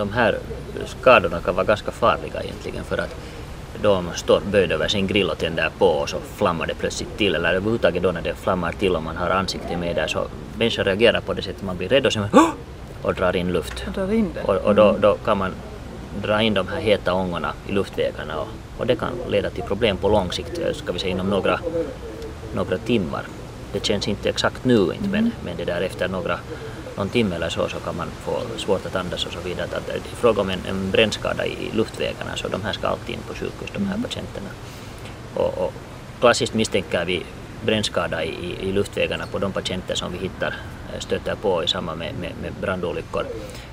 de 0.00 0.12
här 0.12 0.38
skadorna 0.86 1.40
kan 1.40 1.54
vara 1.54 1.66
ganska 1.66 1.90
farliga 1.90 2.42
egentligen 2.42 2.84
för 2.84 2.98
att 2.98 3.14
då 3.82 4.00
man 4.00 4.14
står 4.14 4.40
böjd 4.52 4.72
över 4.72 4.88
sin 4.88 5.06
grill 5.06 5.30
och 5.30 5.38
tänder 5.38 5.70
på 5.78 5.86
och 5.86 6.08
så 6.08 6.16
flammar 6.36 6.66
det 6.66 6.74
plötsligt 6.74 7.16
till 7.16 7.34
eller 7.34 7.54
överhuvudtaget 7.54 8.02
då 8.02 8.12
när 8.12 8.22
det 8.22 8.34
flammar 8.34 8.72
till 8.72 8.96
och 8.96 9.02
man 9.02 9.16
har 9.16 9.30
ansiktet 9.30 9.78
med 9.78 9.96
där 9.96 10.06
så 10.06 10.26
människor 10.58 10.84
reagerar 10.84 11.20
på 11.20 11.34
det 11.34 11.42
sättet 11.42 11.62
man 11.62 11.76
blir 11.76 11.88
rädd 11.88 12.06
och, 12.06 12.12
så, 12.12 12.20
och 13.02 13.14
drar 13.14 13.36
in 13.36 13.52
luft. 13.52 13.82
Jag 13.84 13.94
drar 13.94 14.14
in. 14.14 14.32
Och, 14.44 14.54
och 14.54 14.74
då, 14.74 14.96
då 15.00 15.16
kan 15.24 15.38
man 15.38 15.52
dra 16.22 16.42
in 16.42 16.54
de 16.54 16.68
här 16.68 16.80
heta 16.80 17.14
ångorna 17.14 17.52
i 17.68 17.72
luftvägarna 17.72 18.40
och, 18.40 18.48
och 18.78 18.86
det 18.86 18.96
kan 18.96 19.12
leda 19.28 19.50
till 19.50 19.62
problem 19.62 19.96
på 19.96 20.08
lång 20.08 20.32
sikt, 20.32 20.58
eh, 20.58 20.72
ska 20.72 20.92
vi 20.92 20.98
säga 20.98 21.10
inom 21.10 21.30
några, 21.30 21.60
några 22.54 22.78
timmar. 22.78 23.22
Det 23.72 23.86
känns 23.86 24.08
inte 24.08 24.28
exakt 24.28 24.64
nu 24.64 24.74
inte 24.74 25.08
men, 25.08 25.32
men 25.44 25.56
det 25.56 25.64
där 25.64 25.80
efter 25.80 26.08
några, 26.08 26.38
någon 26.96 27.08
timme 27.08 27.36
eller 27.36 27.48
så, 27.48 27.68
så 27.68 27.76
kan 27.80 27.96
man 27.96 28.08
få 28.24 28.40
svårt 28.56 28.86
att 28.86 28.96
andas 28.96 29.26
och 29.26 29.32
så 29.32 29.38
vidare. 29.40 29.64
Att, 29.64 29.74
att, 29.74 29.96
I 29.96 30.16
fråga 30.16 30.40
om 30.40 30.50
en, 30.50 30.60
en 30.68 30.90
brännskada 30.90 31.46
i 31.46 31.70
luftvägarna 31.72 32.36
så 32.36 32.48
de 32.48 32.62
här 32.62 32.72
ska 32.72 32.88
alltid 32.88 33.14
in 33.14 33.20
på 33.28 33.34
sjukhus, 33.34 33.70
de 33.72 33.86
här 33.86 33.98
patienterna. 34.02 34.48
Och, 35.34 35.58
och 35.58 35.72
klassiskt 36.20 36.54
misstänker 36.54 37.04
vi 37.04 37.22
brännskada 37.64 38.24
i, 38.24 38.56
i 38.60 38.72
luftvägarna 38.72 39.26
på 39.26 39.38
de 39.38 39.52
patienter 39.52 39.94
som 39.94 40.12
vi 40.12 40.18
hittar, 40.18 40.54
eh, 40.92 40.98
stöter 40.98 41.34
på 41.34 41.64
i 41.64 41.68
samband 41.68 41.98
med, 41.98 42.14
med, 42.20 42.32
med 42.42 42.52
brandolyckor. 42.60 43.26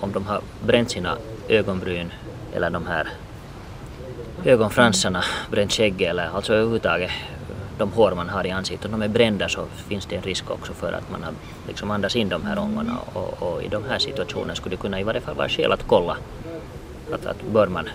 Om 0.00 0.12
de 0.12 0.26
har 0.26 0.40
bränt 0.66 0.90
sina 0.90 1.16
ögonbryn 1.48 2.12
eller 2.54 2.70
de 2.70 2.86
här 2.86 3.08
ögonfransarna, 4.44 5.24
bränt 5.50 5.72
skägg 5.72 6.02
eller 6.02 6.28
alltså 6.34 6.52
överhuvudtaget 6.54 7.10
de 7.80 7.92
hår 7.92 8.12
man 8.14 8.28
har 8.28 8.46
i 8.46 8.50
ansiktet, 8.50 8.84
om 8.84 9.00
de 9.00 9.02
är 9.02 9.08
brända 9.08 9.48
så 9.48 9.64
finns 9.88 10.06
det 10.06 10.16
en 10.16 10.22
risk 10.22 10.50
också 10.50 10.72
för 10.72 10.92
att 10.92 11.10
man 11.10 11.22
har 11.22 11.32
liksom 11.68 11.90
andas 11.90 12.16
in 12.16 12.28
de 12.28 12.42
här 12.46 12.58
ångorna 12.58 12.96
och, 13.12 13.42
och 13.42 13.62
i 13.62 13.68
de 13.68 13.84
här 13.84 13.98
situationerna 13.98 14.54
skulle 14.54 14.76
det 14.76 14.80
kunna 14.82 15.00
i 15.00 15.02
varje 15.02 15.20
fall 15.20 15.34
vara 15.34 15.48
skäl 15.48 15.72
att 15.72 15.86
kolla 15.86 16.16
att, 17.12 17.26
att 17.26 17.42
bör 17.52 17.66
man 17.66 17.88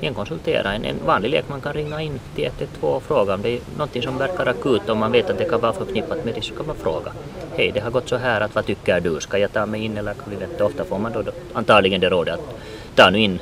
igen 0.00 0.14
konsultera. 0.14 0.72
En, 0.72 0.84
en 0.84 0.96
vanlig 1.06 1.30
lekman 1.30 1.60
kan 1.60 1.72
ringa 1.72 2.00
in 2.00 2.20
till 2.34 2.44
112 2.44 2.94
och 2.94 3.02
fråga 3.02 3.34
om 3.34 3.42
det 3.42 3.48
är 3.56 3.60
något 3.78 4.04
som 4.04 4.18
verkar 4.18 4.46
akut 4.46 4.88
om 4.88 4.98
man 4.98 5.12
vet 5.12 5.30
att 5.30 5.38
det 5.38 5.44
kan 5.44 5.60
vara 5.60 5.72
förknippat 5.72 6.24
med 6.24 6.34
det 6.34 6.42
så 6.42 6.54
kan 6.54 6.66
man 6.66 6.76
fråga. 6.76 7.12
Hej, 7.56 7.70
det 7.74 7.80
har 7.80 7.90
gått 7.90 8.08
så 8.08 8.16
här 8.16 8.40
att 8.40 8.54
vad 8.54 8.66
tycker 8.66 9.00
du? 9.00 9.20
Ska 9.20 9.38
jag 9.38 9.52
ta 9.52 9.66
mig 9.66 9.84
in 9.84 9.96
eller 9.96 10.14
klivet? 10.14 10.60
Ofta 10.60 10.84
får 10.84 10.98
man 10.98 11.12
då 11.12 11.22
antagligen 11.52 12.00
det 12.00 12.10
rådet 12.10 12.34
att 12.34 12.96
ta 12.96 13.10
nu 13.10 13.18
in 13.18 13.38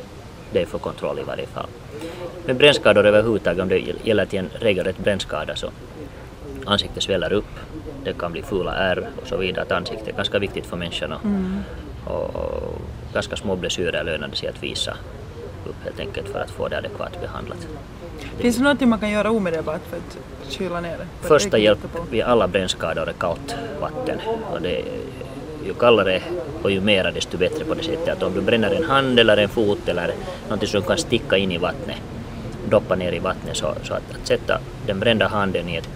dig 0.52 0.66
för 0.66 0.78
kontroll 0.78 1.18
i 1.18 1.22
varje 1.22 1.46
fall. 1.46 1.66
Men 2.46 2.58
brännskador 2.58 3.06
överhuvudtaget, 3.06 3.62
om 3.62 3.68
det 3.68 3.82
gäller 4.04 4.26
till 4.26 4.38
en 4.38 4.50
regelrätt 4.60 4.98
brännskada 4.98 5.56
så 5.56 5.70
ansiktet 6.64 7.02
sväller 7.02 7.32
upp, 7.32 7.58
det 8.04 8.12
kan 8.12 8.32
bli 8.32 8.42
fula 8.42 8.74
ärr 8.74 9.08
och 9.22 9.28
så 9.28 9.36
vidare. 9.36 9.62
Att 9.62 9.72
ansiktet 9.72 10.08
är 10.08 10.12
ganska 10.12 10.38
viktigt 10.38 10.66
för 10.66 10.76
människan 10.76 11.12
och, 11.12 11.24
Mm. 11.24 11.58
och, 12.06 12.36
och 12.36 12.80
ganska 13.12 13.36
små 13.36 13.56
blessyrer 13.56 14.04
lönar 14.04 14.28
det 14.28 14.36
sig 14.36 14.48
att 14.48 14.62
visa 14.62 14.96
upp 15.66 15.76
helt 15.84 16.00
enkelt 16.00 16.28
för 16.28 16.40
att 16.40 16.50
få 16.50 16.68
det 16.68 16.78
adekvat 16.78 17.20
behandlat. 17.20 17.66
Finns 18.38 18.56
det 18.56 18.62
någonting 18.62 18.88
man 18.88 18.98
kan 18.98 19.10
göra 19.10 19.30
omedelbart 19.30 19.80
för 19.90 19.96
att 19.96 20.18
kyla 20.52 20.80
ner 20.80 20.96
det? 20.98 21.28
Första 21.28 21.58
hjälp 21.58 21.78
vid 22.10 22.22
alla 22.22 22.48
brännskador 22.48 23.08
är 23.08 23.12
kallt 23.12 23.54
vatten. 23.80 24.18
Och 24.52 24.62
det, 24.62 24.82
ju 25.66 25.74
kallare 25.74 26.22
och 26.62 26.70
ju 26.70 26.80
mera 26.80 27.10
desto 27.10 27.38
bättre 27.38 27.64
på 27.64 27.74
det 27.74 27.82
sättet 27.82 28.08
att 28.08 28.22
om 28.22 28.34
du 28.34 28.40
bränner 28.40 28.70
en 28.70 28.84
hand 28.84 29.18
eller 29.20 29.36
en 29.36 29.48
fot 29.48 29.88
eller 29.88 30.14
någonting 30.42 30.68
som 30.68 30.82
kan 30.82 30.98
sticka 30.98 31.36
in 31.36 31.52
i 31.52 31.58
vattnet, 31.58 31.96
doppa 32.70 32.94
ner 32.94 33.12
i 33.12 33.18
vattnet 33.18 33.56
så, 33.56 33.74
så 33.82 33.94
att, 33.94 34.14
att 34.14 34.26
sätta 34.26 34.60
den 34.86 35.00
brända 35.00 35.28
handen 35.28 35.68
i 35.68 35.76
ett 35.76 35.88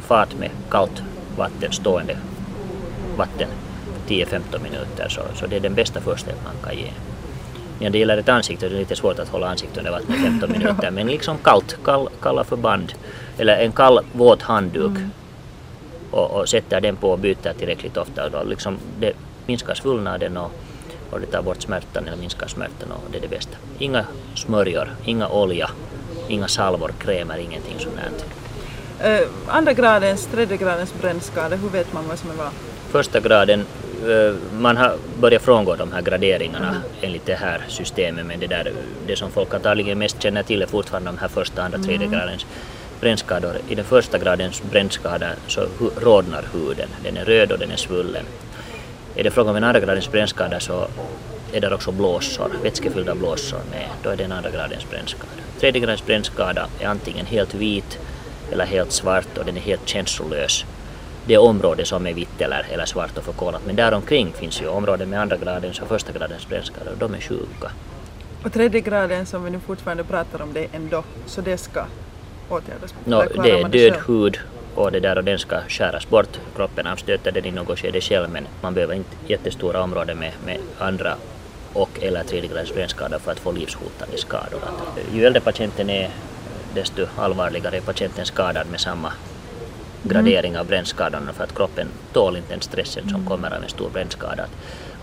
fat 0.00 0.34
med 0.38 0.50
kallt 0.70 1.02
vatten, 1.36 1.72
stående 1.72 2.16
vatten 3.16 3.48
10-15 4.08 4.62
minuter 4.62 5.08
så, 5.08 5.20
så 5.34 5.46
det 5.46 5.56
är 5.56 5.60
den 5.60 5.74
bästa 5.74 6.00
första 6.00 6.30
hjälp 6.30 6.40
man 6.44 6.54
kan 6.64 6.78
ge. 6.78 6.90
När 7.80 7.90
det 7.90 7.98
gäller 7.98 8.16
ett 8.16 8.28
ansikte 8.28 8.68
det 8.68 8.74
är 8.74 8.78
lite 8.78 8.96
svårt 8.96 9.18
att 9.18 9.28
hålla 9.28 9.48
ansiktet 9.48 9.78
under 9.78 9.90
vattnet 9.90 10.20
15 10.20 10.52
minuter 10.58 10.90
men 10.90 11.06
liksom 11.06 11.38
kallt, 11.38 11.78
kall, 11.84 12.08
kalla 12.22 12.44
förband 12.44 12.92
eller 13.38 13.56
en 13.56 13.72
kall 13.72 14.00
våt 14.12 14.42
handduk 14.42 14.98
och, 16.10 16.30
och 16.30 16.48
sätter 16.48 16.80
den 16.80 16.96
på 16.96 17.10
och 17.10 17.18
byter 17.18 17.52
tillräckligt 17.58 17.96
ofta. 17.96 18.28
Då 18.28 18.42
liksom 18.42 18.78
det 19.00 19.12
minskar 19.46 19.74
svullnaden 19.74 20.36
och, 20.36 20.52
och 21.10 21.20
det 21.20 21.26
tar 21.26 21.42
bort 21.42 21.62
smärtan 21.62 22.06
eller 22.06 22.16
minskar 22.16 22.46
smärtan 22.46 22.92
och 22.92 23.10
det 23.10 23.18
är 23.18 23.22
det 23.22 23.28
bästa. 23.28 23.56
Inga 23.78 24.04
smörjor, 24.34 24.88
inga 25.04 25.28
olja, 25.28 25.70
inga 26.28 26.48
salvor, 26.48 26.92
krämer, 26.98 27.38
ingenting 27.38 27.78
sånt 27.78 27.96
där. 27.96 28.10
Eh, 29.00 29.28
andra 29.48 29.72
gradens, 29.72 30.26
tredje 30.26 30.56
gradens 30.56 30.94
brännskada, 31.00 31.56
hur 31.56 31.68
vet 31.68 31.92
man 31.92 32.08
vad 32.08 32.18
som 32.18 32.30
är 32.30 32.34
vad? 32.34 32.50
Första 32.90 33.20
graden, 33.20 33.60
eh, 34.06 34.34
man 34.52 34.76
har 34.76 34.96
börjat 35.20 35.42
frångå 35.42 35.76
de 35.76 35.92
här 35.92 36.02
graderingarna 36.02 36.82
enligt 37.00 37.26
det 37.26 37.34
här 37.34 37.64
systemet 37.68 38.26
men 38.26 38.40
det, 38.40 38.46
där, 38.46 38.72
det 39.06 39.16
som 39.16 39.30
folk 39.30 39.54
antagligen 39.54 39.98
mest 39.98 40.22
känner 40.22 40.42
till 40.42 40.62
är 40.62 40.66
fortfarande 40.66 41.10
de 41.10 41.18
här 41.18 41.28
första, 41.28 41.62
andra, 41.62 41.78
tredje 41.78 42.06
gradens 42.06 42.46
brännskador. 43.00 43.56
I 43.68 43.74
den 43.74 43.84
första 43.84 44.18
gradens 44.18 44.62
brännskada 44.70 45.30
så 45.46 45.66
rodnar 45.96 46.44
huden, 46.52 46.88
den 47.02 47.16
är 47.16 47.24
röd 47.24 47.52
och 47.52 47.58
den 47.58 47.70
är 47.70 47.76
svullen. 47.76 48.24
Är 49.14 49.24
det 49.24 49.30
fråga 49.30 49.50
om 49.50 49.56
en 49.56 49.64
andra 49.64 49.80
gradens 49.80 50.12
brännskada 50.12 50.60
så 50.60 50.86
är 51.54 51.60
det 51.60 51.74
också 51.74 51.92
blåsor, 51.92 52.50
vätskefyllda 52.62 53.14
blåsor 53.14 53.60
med, 53.70 53.88
då 54.02 54.10
är 54.10 54.16
det 54.16 54.24
en 54.24 54.32
andra 54.32 54.50
gradens 54.50 54.90
brännskada. 54.90 55.30
Tredje 55.60 55.80
gradens 55.80 56.06
brännskada 56.06 56.68
är 56.80 56.86
antingen 56.86 57.26
helt 57.26 57.54
vit 57.54 57.98
eller 58.52 58.66
helt 58.66 58.92
svart 58.92 59.38
och 59.38 59.44
den 59.44 59.56
är 59.56 59.60
helt 59.60 59.88
känslolös. 59.88 60.64
Det 61.26 61.38
område 61.38 61.84
som 61.84 62.06
är 62.06 62.14
vitt 62.14 62.40
eller, 62.40 62.66
eller 62.70 62.84
svart 62.84 63.18
och 63.18 63.24
förkolat 63.24 63.62
men 63.66 63.76
där 63.76 63.94
omkring 63.94 64.32
finns 64.32 64.62
ju 64.62 64.68
områden 64.68 65.10
med 65.10 65.20
andra 65.20 65.36
gradens 65.36 65.80
och 65.80 65.88
första 65.88 66.12
gradens 66.12 66.48
brännskador 66.48 66.92
och 66.92 66.98
de 66.98 67.14
är 67.14 67.20
sjuka. 67.20 67.70
Och 68.44 68.52
tredje 68.52 68.80
graden 68.80 69.26
som 69.26 69.44
vi 69.44 69.50
nu 69.50 69.60
fortfarande 69.60 70.04
pratar 70.04 70.42
om 70.42 70.52
det 70.52 70.66
ändå, 70.72 71.04
så 71.26 71.40
det 71.40 71.58
ska 71.58 71.84
åtgärdas? 72.48 72.94
No, 73.04 73.42
det 73.42 73.50
är 73.50 73.68
död 73.68 73.92
själv? 73.92 74.06
hud 74.06 74.38
och 74.74 74.92
det 74.92 75.00
där 75.00 75.18
och 75.18 75.24
den 75.24 75.38
ska 75.38 75.60
skäras 75.68 76.08
bort. 76.08 76.38
Kroppen 76.56 76.86
avstöter 76.86 77.32
den 77.32 77.44
i 77.44 77.50
något 77.50 77.78
skede 77.78 78.00
själv 78.00 78.30
men 78.30 78.46
man 78.60 78.74
behöver 78.74 78.94
inte 78.94 79.16
jättestora 79.26 79.82
områden 79.82 80.18
med, 80.18 80.32
med 80.46 80.58
andra 80.78 81.14
och 81.74 82.02
eller 82.02 82.24
tredje 82.24 82.48
gradens 82.48 82.74
brännskador 82.74 83.18
för 83.18 83.32
att 83.32 83.40
få 83.40 83.52
livshotande 83.52 84.16
skador. 84.16 84.60
Att 84.62 85.14
ju 85.14 85.26
äldre 85.26 85.40
patienten 85.40 85.90
är 85.90 86.10
desto 86.74 87.06
allvarligare 87.16 87.76
är 87.76 87.80
patienten 87.80 88.26
skadad 88.26 88.66
med 88.70 88.80
samma 88.80 89.12
gradering 90.02 90.58
av 90.58 90.66
brännskadorna 90.66 91.32
för 91.32 91.44
att 91.44 91.54
kroppen 91.54 91.88
tål 92.12 92.36
inte 92.36 92.52
den 92.52 92.60
stressen 92.60 93.08
som 93.08 93.26
kommer 93.26 93.56
av 93.56 93.62
en 93.62 93.68
stor 93.68 93.90
brännskada. 93.90 94.42
Att, 94.42 94.50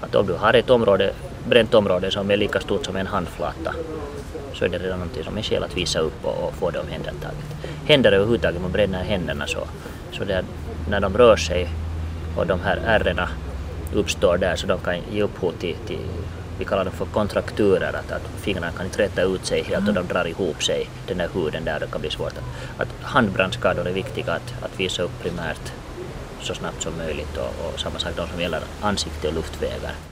att 0.02 0.16
om 0.16 0.28
du 0.28 0.34
har 0.34 0.54
ett 0.54 0.70
område, 0.70 1.14
bränt 1.50 1.74
område 1.74 2.12
som 2.12 2.32
är 2.32 2.38
lika 2.38 2.59
stort 2.59 2.86
som 2.86 2.96
en 2.96 3.08
handflata 3.08 3.74
så 4.53 4.66
är 4.66 4.70
det 4.70 4.78
redan 4.78 5.00
någonting 5.00 5.24
som 5.24 5.38
är 5.38 5.42
skäl 5.42 5.64
att 5.64 5.78
visa 5.78 6.00
upp 6.00 6.26
och, 6.26 6.48
och 6.48 6.53
få 6.53 6.72
det 6.72 6.80
omhändertaget. 6.80 7.46
Händer 7.86 8.12
överhuvudtaget, 8.12 8.62
man 8.62 8.72
bränner 8.72 9.03
händerna 9.03 9.48
så, 9.48 9.68
så 10.12 10.24
det 10.24 10.34
är, 10.34 10.44
när 10.90 11.00
de 11.00 11.18
rör 11.18 11.38
sig 11.38 11.70
och 12.38 12.48
de 12.48 12.59
här 12.59 12.78
ärrena 12.86 13.30
uppstår 13.94 14.38
där 14.38 14.56
så 14.56 14.68
de 14.68 14.80
kan 14.80 14.96
ge 15.12 15.22
upphov 15.22 15.52
till, 15.52 15.76
till 15.76 16.00
vi 16.62 16.66
kallar 16.66 16.86
dem 16.86 16.94
för 16.94 17.06
kontrakturer, 17.06 17.94
att, 17.94 18.12
att 18.12 18.22
fingrarna 18.42 18.72
kan 18.72 18.86
inte 18.86 19.02
rätta 19.02 19.22
ut 19.22 19.46
sig 19.46 19.64
helt 19.64 19.88
och 19.88 19.94
de 19.94 20.08
drar 20.08 20.28
ihop 20.28 20.64
sig, 20.64 20.90
den 21.08 21.18
där 21.18 21.30
huden 21.34 21.66
där, 21.66 21.80
det 21.80 21.88
kan 21.88 22.02
bli 22.02 22.10
svårt. 22.10 22.34
Att, 22.38 22.82
att 22.82 22.88
handbrandskador 23.02 23.88
är 23.88 23.94
viktiga 23.94 24.34
att, 24.34 24.54
att 24.64 24.80
visa 24.80 25.04
upp 25.04 25.20
primärt 25.22 25.72
så 26.42 26.54
snabbt 26.54 26.82
som 26.82 26.98
möjligt 26.98 27.38
och, 27.38 27.66
och 27.66 27.80
samma 27.80 28.00
sak 28.00 28.12
de 28.16 28.28
som 28.28 28.42
gäller 28.42 28.62
ansikte 28.82 29.28
och 29.28 29.34
luftvägar. 29.34 30.11